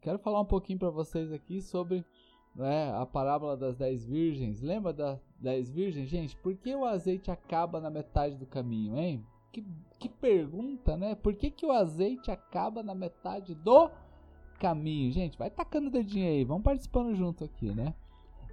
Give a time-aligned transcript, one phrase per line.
[0.00, 2.04] quero falar um pouquinho para vocês aqui sobre
[2.54, 4.60] né, a parábola das dez virgens.
[4.60, 6.08] Lembra das dez virgens?
[6.08, 9.24] Gente, por que o azeite acaba na metade do caminho, hein?
[9.52, 9.64] Que,
[9.98, 11.14] que pergunta, né?
[11.14, 13.90] Por que, que o azeite acaba na metade do
[14.58, 15.12] caminho?
[15.12, 17.94] Gente, vai tacando o dedinho aí, vamos participando junto aqui, né?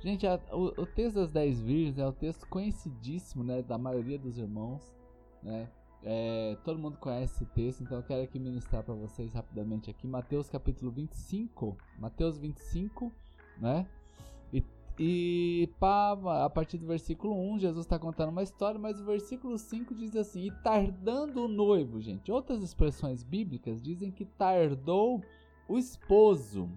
[0.01, 3.61] Gente, a, o, o, texto das dez virgens é um texto conhecidíssimo, né?
[3.61, 4.95] Da maioria dos irmãos,
[5.41, 5.69] né?
[6.03, 10.07] É, todo mundo conhece esse texto, então eu quero aqui ministrar para vocês rapidamente aqui.
[10.07, 11.77] Mateus capítulo 25.
[11.99, 13.11] Mateus 25,
[13.57, 13.87] né?
[14.53, 14.63] E,
[14.99, 19.57] e pá, a partir do versículo 1, Jesus está contando uma história, mas o versículo
[19.57, 22.31] 5 diz assim: E tardando o noivo, gente.
[22.31, 25.21] Outras expressões bíblicas dizem que tardou
[25.67, 26.69] o esposo.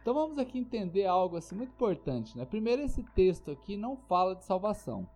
[0.00, 2.44] Então vamos aqui entender algo assim muito importante, né?
[2.44, 5.06] Primeiro, esse texto aqui não fala de salvação,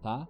[0.00, 0.26] tá?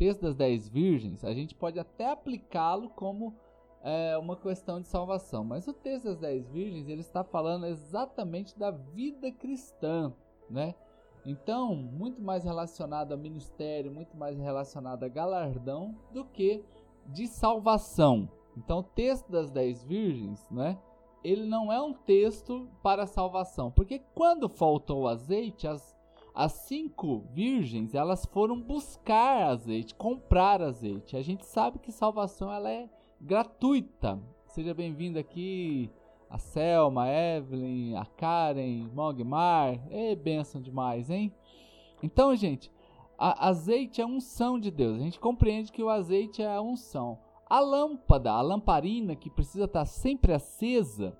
[0.00, 3.34] O texto das dez virgens, a gente pode até aplicá-lo como
[3.82, 8.58] é, uma questão de salvação, mas o texto das dez virgens ele está falando exatamente
[8.58, 10.10] da vida cristã,
[10.48, 10.74] né?
[11.26, 16.64] Então, muito mais relacionado ao ministério, muito mais relacionado a galardão do que
[17.08, 18.26] de salvação.
[18.56, 20.78] Então, o texto das dez virgens, né?
[21.22, 25.94] ele não é um texto para salvação, porque quando faltou azeite, as,
[26.40, 31.14] as cinco virgens elas foram buscar azeite, comprar azeite.
[31.14, 32.88] A gente sabe que salvação ela é
[33.20, 34.18] gratuita.
[34.46, 35.90] Seja bem-vindo aqui
[36.30, 39.78] a Selma, a Evelyn, a Karen, Mogmar.
[39.90, 41.30] É benção demais, hein?
[42.02, 42.72] Então, gente,
[43.18, 44.96] a, azeite é unção de Deus.
[44.96, 47.18] A gente compreende que o azeite é a unção.
[47.50, 51.14] A lâmpada, a lamparina que precisa estar sempre acesa,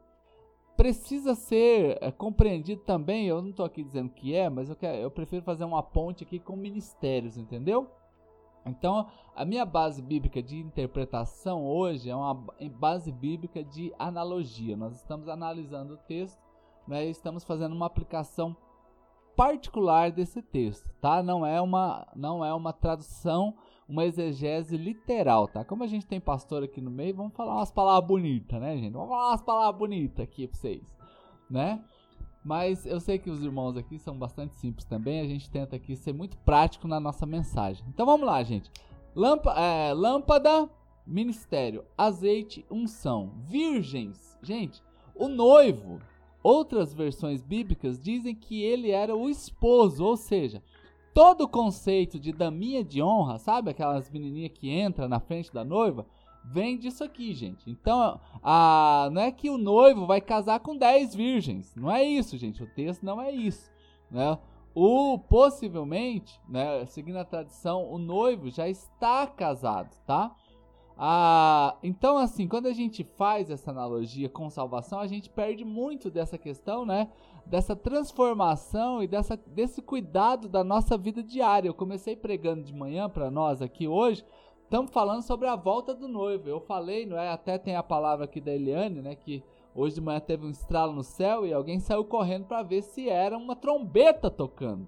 [0.80, 3.26] precisa ser é, compreendido também.
[3.26, 6.24] Eu não estou aqui dizendo que é, mas eu, quero, eu prefiro fazer uma ponte
[6.24, 7.86] aqui com ministérios, entendeu?
[8.64, 12.32] Então, a minha base bíblica de interpretação hoje é uma
[12.78, 14.74] base bíblica de analogia.
[14.74, 16.40] Nós estamos analisando o texto,
[16.88, 18.56] né, estamos fazendo uma aplicação
[19.36, 21.22] particular desse texto, tá?
[21.22, 23.54] Não é uma, não é uma tradução
[23.90, 25.64] uma exegese literal, tá?
[25.64, 28.92] Como a gente tem pastor aqui no meio, vamos falar umas palavras bonitas, né, gente?
[28.92, 30.96] Vamos falar umas palavras bonitas aqui pra vocês,
[31.50, 31.84] né?
[32.44, 35.96] Mas eu sei que os irmãos aqui são bastante simples também, a gente tenta aqui
[35.96, 37.84] ser muito prático na nossa mensagem.
[37.88, 38.70] Então vamos lá, gente.
[39.56, 40.70] é, lâmpada,
[41.04, 44.38] ministério, azeite, unção, virgens.
[44.40, 44.80] Gente,
[45.16, 45.98] o noivo,
[46.44, 50.62] outras versões bíblicas dizem que ele era o esposo, ou seja,
[51.14, 53.70] todo o conceito de daminha de honra, sabe?
[53.70, 56.06] Aquelas menininhas que entram na frente da noiva,
[56.44, 57.68] vem disso aqui, gente.
[57.70, 61.74] Então, a, não é que o noivo vai casar com 10 virgens.
[61.74, 62.62] Não é isso, gente.
[62.62, 63.70] O texto não é isso.
[64.10, 64.38] Né?
[64.74, 70.34] O possivelmente, né, seguindo a tradição, o noivo já está casado, tá?
[71.02, 76.10] Ah, então, assim, quando a gente faz essa analogia com salvação, a gente perde muito
[76.10, 77.08] dessa questão, né?
[77.46, 81.68] dessa transformação e dessa, desse cuidado da nossa vida diária.
[81.68, 84.24] Eu comecei pregando de manhã para nós aqui hoje.
[84.62, 86.48] Estamos falando sobre a volta do noivo.
[86.48, 87.28] Eu falei, não é?
[87.28, 89.16] Até tem a palavra aqui da Eliane, né?
[89.16, 89.42] Que
[89.74, 93.08] hoje de manhã teve um estralo no céu e alguém saiu correndo para ver se
[93.08, 94.86] era uma trombeta tocando.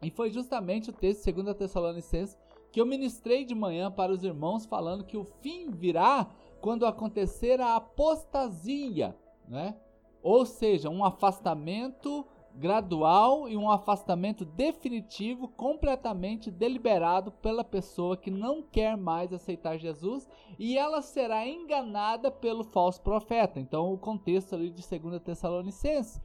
[0.00, 2.38] E foi justamente o texto 2 Tessalonicenses
[2.72, 6.26] que eu ministrei de manhã para os irmãos, falando que o fim virá
[6.60, 9.14] quando acontecer a apostasia,
[9.46, 9.76] né?
[10.22, 18.62] Ou seja, um afastamento gradual e um afastamento definitivo, completamente deliberado pela pessoa que não
[18.62, 20.28] quer mais aceitar Jesus
[20.58, 23.58] e ela será enganada pelo falso profeta.
[23.58, 26.20] Então, o contexto ali de 2 Tessalonicenses.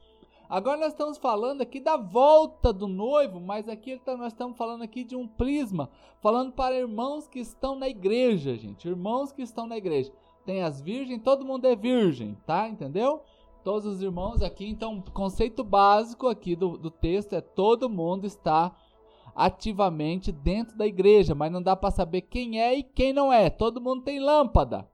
[0.49, 4.81] Agora nós estamos falando aqui da volta do noivo, mas aqui tá, nós estamos falando
[4.81, 5.89] aqui de um prisma,
[6.21, 10.11] falando para irmãos que estão na igreja, gente, irmãos que estão na igreja.
[10.45, 12.69] Tem as virgens, todo mundo é virgem, tá?
[12.69, 13.21] Entendeu?
[13.67, 14.65] todos os irmãos aqui.
[14.65, 18.73] Então, o conceito básico aqui do, do texto é todo mundo está
[19.35, 23.49] ativamente dentro da igreja, mas não dá para saber quem é e quem não é.
[23.49, 24.89] Todo mundo tem lâmpada,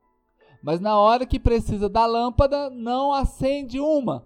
[0.63, 4.25] mas na hora que precisa da lâmpada, não acende uma.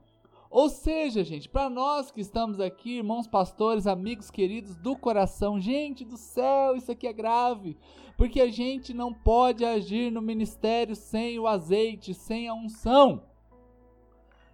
[0.49, 6.05] Ou seja, gente, para nós que estamos aqui, irmãos pastores, amigos queridos do coração, gente
[6.05, 7.77] do céu, isso aqui é grave,
[8.17, 13.23] porque a gente não pode agir no ministério sem o azeite, sem a unção.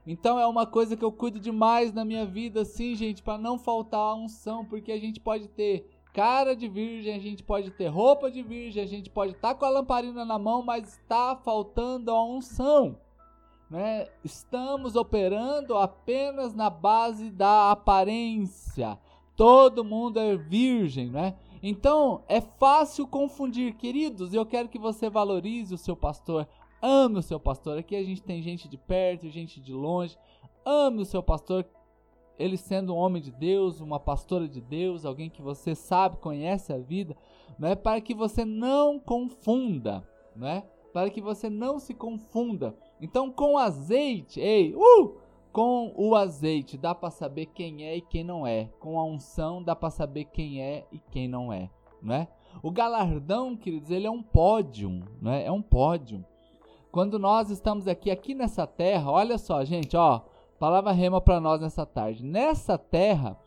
[0.05, 3.57] Então é uma coisa que eu cuido demais na minha vida, assim, gente, para não
[3.57, 7.87] faltar a unção, porque a gente pode ter cara de virgem, a gente pode ter
[7.87, 11.35] roupa de virgem, a gente pode estar tá com a lamparina na mão, mas está
[11.35, 12.97] faltando a unção.
[13.73, 14.07] Né?
[14.23, 18.99] Estamos operando apenas na base da aparência.
[19.35, 21.35] Todo mundo é virgem, né?
[21.61, 24.31] Então é fácil confundir, queridos.
[24.31, 26.47] Eu quero que você valorize o seu pastor
[26.85, 27.77] Ame o seu pastor.
[27.77, 30.17] Aqui a gente tem gente de perto, gente de longe.
[30.65, 31.65] Ame o seu pastor,
[32.37, 36.73] ele sendo um homem de Deus, uma pastora de Deus, alguém que você sabe, conhece
[36.73, 37.15] a vida,
[37.61, 40.05] é Para que você não confunda,
[40.41, 40.61] é
[40.91, 42.75] Para que você não se confunda.
[43.03, 45.17] Então, com azeite, ei, uh,
[45.51, 48.69] com o azeite dá para saber quem é e quem não é.
[48.79, 51.69] Com a unção dá para saber quem é e quem não é,
[52.01, 52.29] né?
[52.61, 55.45] O galardão, queridos, ele é um pódio, né?
[55.45, 56.25] É um pódio.
[56.93, 60.21] Quando nós estamos aqui, aqui nessa terra, olha só, gente, ó,
[60.57, 62.23] palavra rema para nós nessa tarde.
[62.23, 63.37] Nessa terra,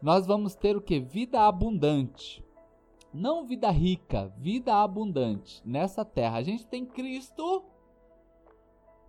[0.00, 1.00] nós vamos ter o que?
[1.00, 2.44] Vida abundante.
[3.12, 5.60] Não vida rica, vida abundante.
[5.64, 7.64] Nessa terra, a gente tem Cristo,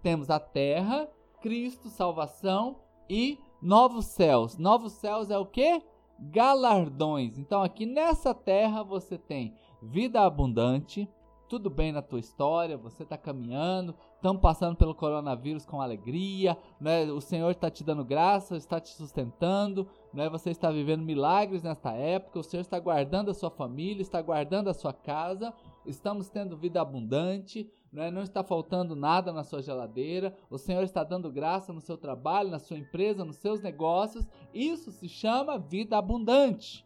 [0.02, 1.08] temos a terra,
[1.42, 2.78] Cristo, salvação
[3.10, 4.58] e novos céus.
[4.58, 5.82] Novos céus é o que?
[6.20, 7.38] Galardões.
[7.38, 11.10] Então, aqui nessa terra você tem vida abundante,
[11.52, 17.12] tudo bem na tua história, você está caminhando, estamos passando pelo coronavírus com alegria, né?
[17.12, 20.30] o Senhor está te dando graça, está te sustentando, né?
[20.30, 24.70] você está vivendo milagres nesta época, o Senhor está guardando a sua família, está guardando
[24.70, 25.54] a sua casa,
[25.86, 28.10] estamos tendo vida abundante, né?
[28.10, 32.50] não está faltando nada na sua geladeira, o Senhor está dando graça no seu trabalho,
[32.50, 36.86] na sua empresa, nos seus negócios, isso se chama vida abundante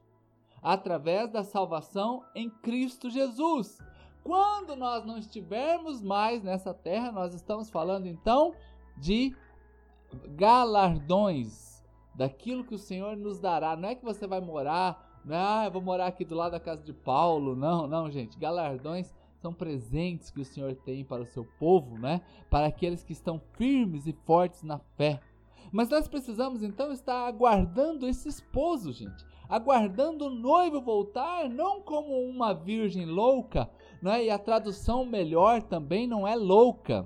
[0.61, 3.77] através da salvação em Cristo Jesus.
[4.23, 8.55] Quando nós não estivermos mais nessa terra, nós estamos falando então
[8.97, 9.35] de
[10.29, 11.83] galardões,
[12.15, 13.75] daquilo que o Senhor nos dará.
[13.75, 16.53] Não é que você vai morar, não é, ah, eu vou morar aqui do lado
[16.53, 17.55] da casa de Paulo.
[17.55, 18.39] Não, não, gente.
[18.39, 19.13] Galardões
[19.45, 22.21] são presentes que o Senhor tem para o seu povo, né?
[22.49, 25.19] Para aqueles que estão firmes e fortes na fé.
[25.71, 29.23] Mas nós precisamos então estar aguardando esse esposo, gente.
[29.47, 33.69] Aguardando o noivo voltar, não como uma virgem louca,
[34.01, 34.25] né?
[34.25, 37.05] E a tradução melhor também não é louca,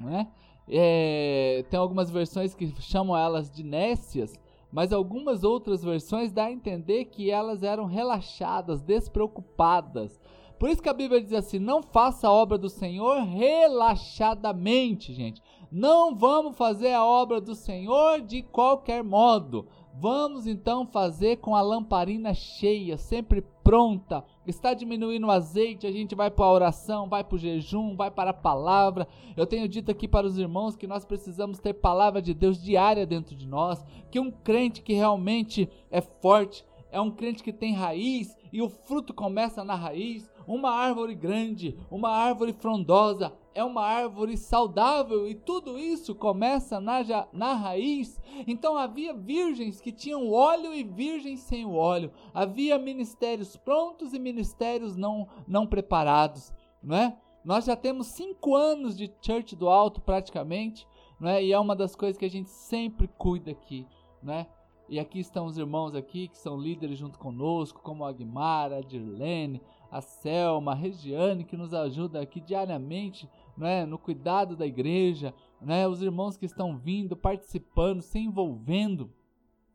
[0.00, 0.32] né?
[0.66, 4.32] É, tem algumas versões que chamam elas de nécias,
[4.72, 10.18] mas algumas outras versões dá a entender que elas eram relaxadas, despreocupadas.
[10.58, 15.42] Por isso que a Bíblia diz assim: não faça a obra do Senhor relaxadamente, gente.
[15.70, 19.68] Não vamos fazer a obra do Senhor de qualquer modo.
[20.00, 24.24] Vamos então fazer com a lamparina cheia, sempre pronta.
[24.46, 28.10] Está diminuindo o azeite, a gente vai para a oração, vai para o jejum, vai
[28.10, 29.08] para a palavra.
[29.36, 33.04] Eu tenho dito aqui para os irmãos que nós precisamos ter palavra de Deus diária
[33.04, 37.74] dentro de nós, que um crente que realmente é forte, é um crente que tem
[37.74, 40.30] raiz e o fruto começa na raiz.
[40.48, 47.00] Uma árvore grande, uma árvore frondosa, é uma árvore saudável e tudo isso começa na,
[47.30, 48.18] na raiz.
[48.46, 52.10] Então havia virgens que tinham óleo e virgens sem o óleo.
[52.32, 56.50] Havia ministérios prontos e ministérios não, não preparados,
[56.82, 57.18] não é?
[57.44, 60.88] Nós já temos cinco anos de Church do Alto praticamente,
[61.20, 61.44] não é?
[61.44, 63.86] E é uma das coisas que a gente sempre cuida aqui,
[64.22, 64.46] né?
[64.88, 68.80] E aqui estão os irmãos aqui que são líderes junto conosco, como a Aguimara, a
[68.80, 75.34] Dirlene, a Selma, a Regiane, que nos ajuda aqui diariamente né, no cuidado da igreja,
[75.60, 79.12] né, os irmãos que estão vindo, participando, se envolvendo.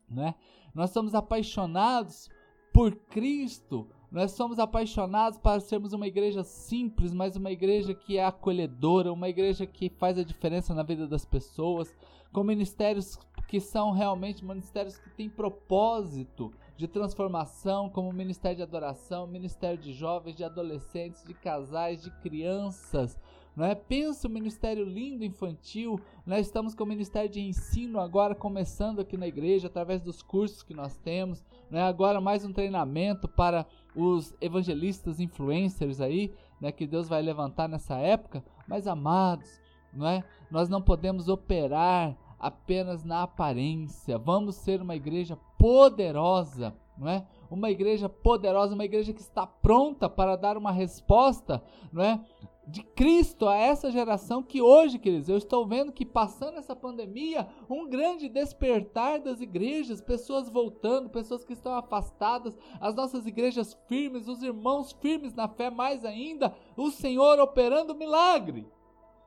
[0.08, 0.34] Né?
[0.74, 2.30] Nós somos apaixonados
[2.72, 8.24] por Cristo, nós somos apaixonados para sermos uma igreja simples, mas uma igreja que é
[8.24, 11.94] acolhedora, uma igreja que faz a diferença na vida das pessoas,
[12.32, 13.18] com ministérios
[13.54, 19.78] que são realmente ministérios que têm propósito de transformação, como o ministério de adoração, ministério
[19.78, 23.16] de jovens, de adolescentes, de casais, de crianças.
[23.54, 23.76] Não é?
[23.76, 26.00] Pensa o ministério lindo infantil.
[26.26, 30.64] Nós estamos com o ministério de ensino agora começando aqui na igreja através dos cursos
[30.64, 31.44] que nós temos.
[31.70, 31.82] Não é?
[31.84, 33.64] Agora mais um treinamento para
[33.94, 38.44] os evangelistas influencers aí, né, que Deus vai levantar nessa época.
[38.66, 39.60] Mas amados,
[39.92, 40.24] não é?
[40.50, 44.18] Nós não podemos operar apenas na aparência.
[44.18, 47.26] Vamos ser uma igreja poderosa, não é?
[47.50, 51.62] Uma igreja poderosa, uma igreja que está pronta para dar uma resposta,
[51.92, 52.24] não é?
[52.66, 57.46] De Cristo a essa geração que hoje, queridos, eu estou vendo que passando essa pandemia,
[57.68, 64.28] um grande despertar das igrejas, pessoas voltando, pessoas que estão afastadas, as nossas igrejas firmes,
[64.28, 68.66] os irmãos firmes na fé mais ainda, o Senhor operando milagre.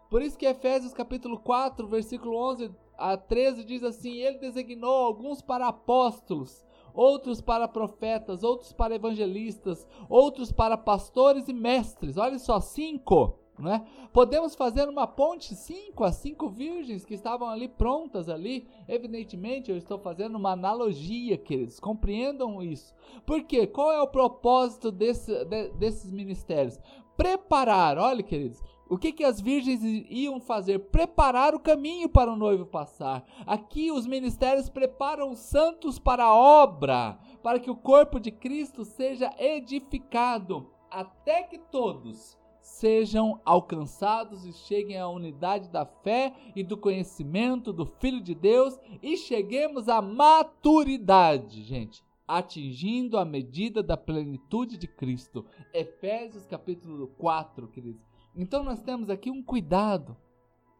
[0.09, 5.41] Por isso que Efésios capítulo 4, versículo 11 a 13 diz assim: Ele designou alguns
[5.41, 12.17] para apóstolos, outros para profetas, outros para evangelistas, outros para pastores e mestres.
[12.17, 13.39] Olha só, cinco.
[13.59, 13.83] Né?
[14.13, 18.67] Podemos fazer uma ponte cinco as cinco virgens que estavam ali prontas ali.
[18.87, 21.79] Evidentemente, eu estou fazendo uma analogia, queridos.
[21.79, 22.93] Compreendam isso.
[23.25, 23.65] Por quê?
[23.65, 26.79] Qual é o propósito desse, de, desses ministérios?
[27.15, 30.79] Preparar, olha, queridos, o que, que as virgens iam fazer?
[30.79, 33.25] Preparar o caminho para o noivo passar.
[33.45, 38.85] Aqui os ministérios preparam os santos para a obra, para que o corpo de Cristo
[38.85, 46.77] seja edificado, até que todos sejam alcançados e cheguem à unidade da fé e do
[46.77, 54.77] conhecimento do Filho de Deus e cheguemos à maturidade, gente, atingindo a medida da plenitude
[54.77, 55.45] de Cristo.
[55.73, 58.06] Efésios capítulo 4, queridos.
[58.37, 60.15] Então nós temos aqui um cuidado.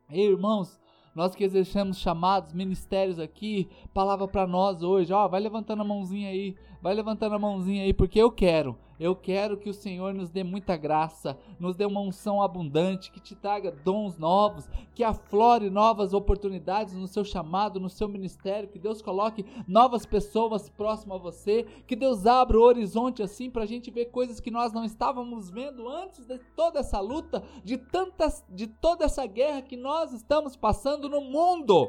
[0.10, 0.80] Ei, irmãos,
[1.16, 6.30] nós que exercemos chamados, ministérios aqui, palavra para nós hoje, ó, vai levantando a mãozinha
[6.30, 8.78] aí, vai levantando a mãozinha aí, porque eu quero.
[9.00, 13.20] Eu quero que o Senhor nos dê muita graça, nos dê uma unção abundante, que
[13.20, 18.80] te traga dons novos, que aflore novas oportunidades no seu chamado, no seu ministério, que
[18.80, 23.68] Deus coloque novas pessoas próximas a você, que Deus abra o horizonte assim para a
[23.68, 28.44] gente ver coisas que nós não estávamos vendo antes de toda essa luta, de tantas,
[28.50, 31.88] de toda essa guerra que nós estamos passando no mundo.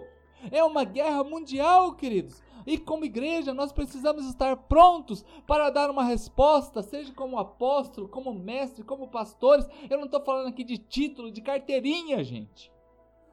[0.50, 2.42] É uma guerra mundial, queridos.
[2.66, 8.34] E como igreja, nós precisamos estar prontos para dar uma resposta, seja como apóstolo, como
[8.34, 9.66] mestre, como pastores.
[9.88, 12.70] Eu não estou falando aqui de título, de carteirinha, gente.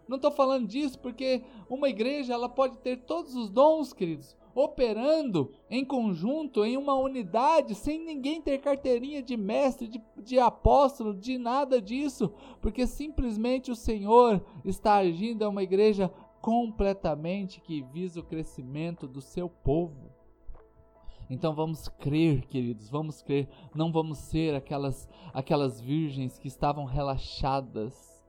[0.08, 5.52] Não estou falando disso porque uma igreja ela pode ter todos os dons, queridos, operando
[5.70, 11.38] em conjunto, em uma unidade, sem ninguém ter carteirinha de mestre, de, de apóstolo, de
[11.38, 12.32] nada disso,
[12.62, 16.12] porque simplesmente o Senhor está agindo em uma igreja
[16.46, 20.12] completamente que visa o crescimento do seu povo.
[21.28, 28.24] Então vamos crer, queridos, vamos crer, não vamos ser aquelas aquelas virgens que estavam relaxadas,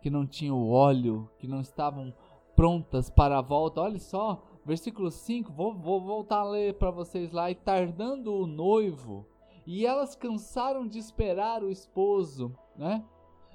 [0.00, 2.14] que não tinham óleo, que não estavam
[2.56, 3.82] prontas para a volta.
[3.82, 7.50] Olha só, versículo 5, vou, vou voltar a ler para vocês lá.
[7.50, 9.28] E tardando o noivo,
[9.66, 13.04] e elas cansaram de esperar o esposo, né?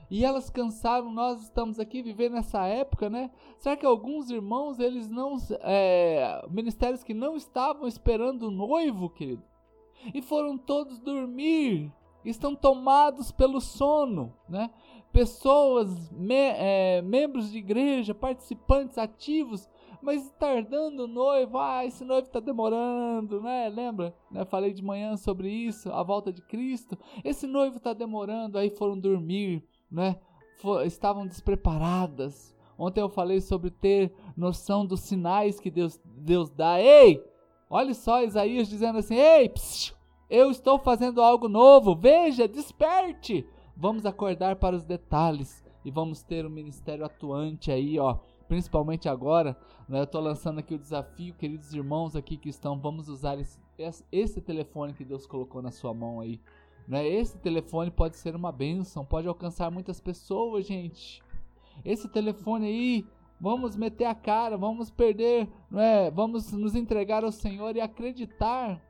[0.09, 1.11] E elas cansaram.
[1.11, 3.31] Nós estamos aqui vivendo nessa época, né?
[3.57, 5.37] Será que alguns irmãos, eles não.
[5.61, 9.43] É, ministérios que não estavam esperando o noivo, querido,
[10.13, 11.91] e foram todos dormir,
[12.23, 14.69] estão tomados pelo sono, né?
[15.11, 19.67] Pessoas, me, é, membros de igreja, participantes ativos,
[20.01, 23.67] mas tardando o noivo, ah, esse noivo está demorando, né?
[23.69, 24.15] Lembra?
[24.29, 24.45] Né?
[24.45, 26.97] Falei de manhã sobre isso, a volta de Cristo.
[27.23, 30.17] Esse noivo está demorando, aí foram dormir né,
[30.85, 32.55] estavam despreparadas.
[32.77, 36.79] Ontem eu falei sobre ter noção dos sinais que Deus, Deus dá.
[36.79, 37.23] Ei,
[37.69, 39.95] olha só Isaías dizendo assim: Ei, psiu,
[40.29, 41.95] eu estou fazendo algo novo.
[41.95, 43.47] Veja, desperte.
[43.75, 48.17] Vamos acordar para os detalhes e vamos ter um ministério atuante aí, ó.
[48.47, 53.09] Principalmente agora, né, eu estou lançando aqui o desafio, queridos irmãos aqui que estão, vamos
[53.09, 53.59] usar esse,
[54.11, 56.39] esse telefone que Deus colocou na sua mão aí
[56.87, 57.05] né?
[57.07, 61.21] Esse telefone pode ser uma benção, pode alcançar muitas pessoas, gente.
[61.83, 63.05] Esse telefone aí,
[63.39, 66.09] vamos meter a cara, vamos perder, né?
[66.09, 68.81] vamos nos entregar ao Senhor e acreditar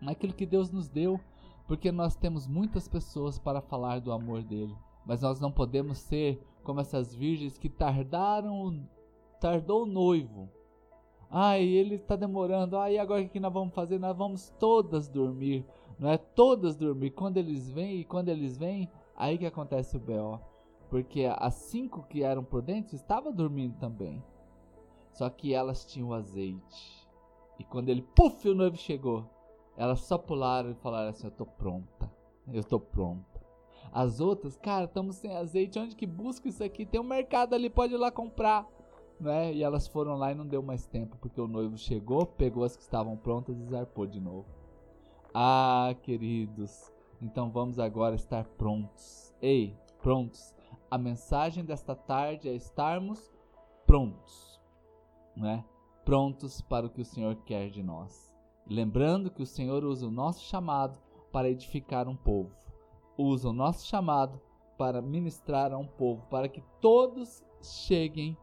[0.00, 1.18] naquilo que Deus nos deu,
[1.66, 4.76] porque nós temos muitas pessoas para falar do amor dele,
[5.06, 8.86] mas nós não podemos ser como essas virgens que tardaram,
[9.40, 10.48] tardou o noivo.
[11.30, 12.78] Ai, ele está demorando.
[12.78, 13.98] Ai, agora o que nós vamos fazer?
[13.98, 15.66] Nós vamos todas dormir
[15.98, 17.10] não é todas dormir.
[17.10, 20.40] Quando eles vêm e quando eles vêm, aí que acontece o BO.
[20.88, 24.22] Porque as cinco que eram prudentes estavam dormindo também.
[25.12, 27.08] Só que elas tinham azeite.
[27.58, 29.24] E quando ele, puf, o noivo chegou,
[29.76, 32.12] elas só pularam e falaram assim: Eu tô pronta.
[32.52, 33.42] Eu tô pronta.
[33.92, 35.78] As outras, cara, estamos sem azeite.
[35.78, 36.84] Onde que busca isso aqui?
[36.84, 38.68] Tem um mercado ali, pode ir lá comprar.
[39.20, 39.54] Né?
[39.54, 42.76] E elas foram lá e não deu mais tempo, porque o noivo chegou, pegou as
[42.76, 44.46] que estavam prontas e zarpou de novo.
[45.36, 49.34] Ah, queridos, então vamos agora estar prontos.
[49.42, 50.54] Ei, prontos.
[50.88, 53.34] A mensagem desta tarde é estarmos
[53.84, 54.60] prontos,
[55.36, 55.64] né?
[56.04, 58.32] Prontos para o que o Senhor quer de nós.
[58.64, 60.96] Lembrando que o Senhor usa o nosso chamado
[61.32, 62.54] para edificar um povo.
[63.18, 64.40] Usa o nosso chamado
[64.78, 68.38] para ministrar a um povo, para que todos cheguem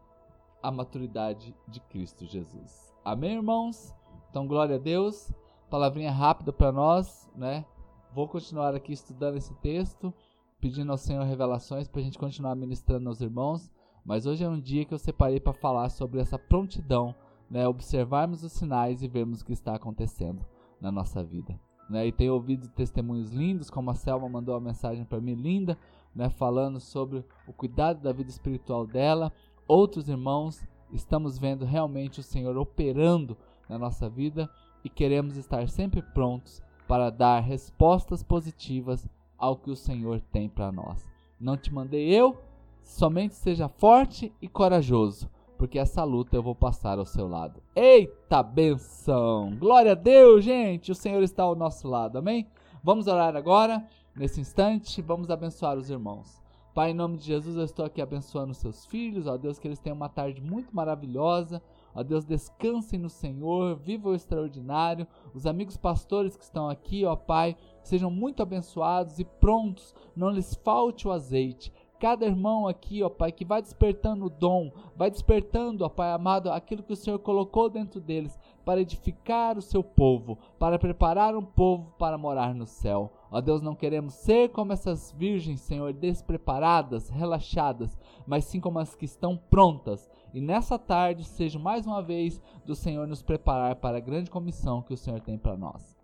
[0.61, 2.93] à maturidade de Cristo Jesus.
[3.05, 3.95] Amém, irmãos?
[4.29, 5.31] Então, glória a Deus
[5.71, 7.65] palavrinha rápida para nós, né?
[8.13, 10.13] Vou continuar aqui estudando esse texto,
[10.59, 13.71] pedindo ao Senhor revelações para a gente continuar ministrando aos irmãos.
[14.03, 17.15] Mas hoje é um dia que eu separei para falar sobre essa prontidão,
[17.49, 17.65] né?
[17.69, 20.45] Observarmos os sinais e vermos o que está acontecendo
[20.81, 21.57] na nossa vida.
[21.89, 22.07] Né?
[22.07, 25.77] E tenho ouvido testemunhos lindos, como a Selma mandou uma mensagem para mim linda,
[26.13, 26.29] né?
[26.29, 29.31] Falando sobre o cuidado da vida espiritual dela.
[29.69, 33.37] Outros irmãos, estamos vendo realmente o Senhor operando
[33.69, 34.49] na nossa vida
[34.83, 39.07] e queremos estar sempre prontos para dar respostas positivas
[39.37, 41.09] ao que o Senhor tem para nós.
[41.39, 42.37] Não te mandei eu?
[42.83, 47.61] Somente seja forte e corajoso, porque essa luta eu vou passar ao seu lado.
[47.75, 49.55] Eita benção!
[49.57, 50.91] Glória a Deus, gente!
[50.91, 52.47] O Senhor está ao nosso lado, amém?
[52.83, 56.41] Vamos orar agora, nesse instante, vamos abençoar os irmãos.
[56.73, 59.79] Pai, em nome de Jesus, eu estou aqui abençoando seus filhos, ó Deus, que eles
[59.79, 61.61] tenham uma tarde muito maravilhosa.
[61.93, 65.07] Ó Deus, descansem no Senhor, vivam o extraordinário.
[65.33, 70.55] Os amigos pastores que estão aqui, ó Pai, sejam muito abençoados e prontos, não lhes
[70.55, 71.71] falte o azeite
[72.01, 76.51] cada irmão aqui, ó Pai, que vai despertando o dom, vai despertando, ó Pai amado,
[76.51, 81.45] aquilo que o Senhor colocou dentro deles para edificar o seu povo, para preparar um
[81.45, 83.13] povo para morar no céu.
[83.29, 87.95] Ó Deus, não queremos ser como essas virgens, Senhor, despreparadas, relaxadas,
[88.25, 90.09] mas sim como as que estão prontas.
[90.33, 94.81] E nessa tarde seja mais uma vez do Senhor nos preparar para a grande comissão
[94.81, 95.97] que o Senhor tem para nós.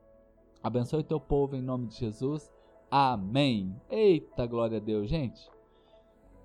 [0.62, 2.52] Abençoe teu povo em nome de Jesus.
[2.92, 3.76] Amém.
[3.90, 5.50] Eita glória a Deus, gente.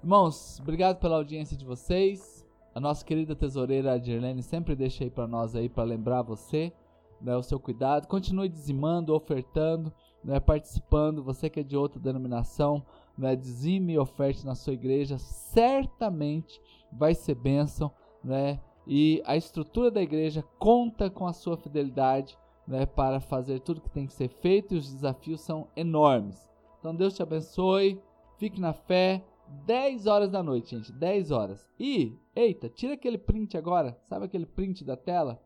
[0.02, 2.46] Irmãos, obrigado pela audiência de vocês.
[2.74, 6.72] A nossa querida tesoureira Dirlene sempre deixa aí para nós aí para lembrar você,
[7.20, 8.06] né, o seu cuidado.
[8.06, 9.92] Continue dizimando, ofertando,
[10.24, 11.22] né, participando.
[11.22, 12.84] Você que é de outra denominação,
[13.16, 16.60] né, dizime e oferte na sua igreja, certamente
[16.92, 17.90] vai ser bênção,
[18.22, 18.60] né?
[18.86, 23.90] E a estrutura da igreja conta com a sua fidelidade, né, para fazer tudo que
[23.90, 26.50] tem que ser feito e os desafios são enormes.
[26.78, 28.00] Então Deus te abençoe,
[28.38, 29.22] fique na fé
[29.66, 30.92] 10 horas da noite, gente.
[30.92, 31.68] 10 horas.
[31.78, 33.96] E, eita, tira aquele print agora.
[34.08, 35.40] Sabe aquele print da tela?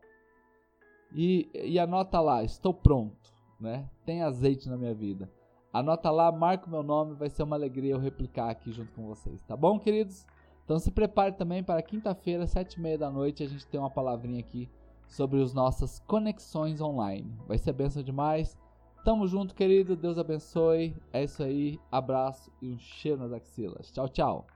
[1.13, 3.89] E, e anota lá, estou pronto, né?
[4.05, 5.31] Tem azeite na minha vida.
[5.71, 9.05] Anota lá, marca o meu nome, vai ser uma alegria eu replicar aqui junto com
[9.05, 10.25] vocês, tá bom, queridos?
[10.63, 13.89] Então se prepare também para quinta-feira, sete e meia da noite, a gente tem uma
[13.89, 14.69] palavrinha aqui
[15.07, 17.31] sobre as nossas conexões online.
[17.47, 18.57] Vai ser benção demais.
[19.03, 19.95] Tamo junto, querido.
[19.95, 20.95] Deus abençoe.
[21.13, 21.79] É isso aí.
[21.91, 23.91] Abraço e um cheiro nas axilas.
[23.91, 24.47] Tchau, tchau.